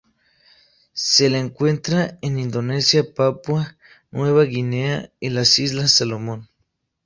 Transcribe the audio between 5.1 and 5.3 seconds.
y